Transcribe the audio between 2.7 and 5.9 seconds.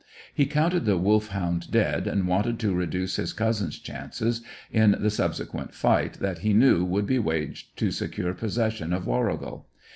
reduce his cousin's chances in the subsequent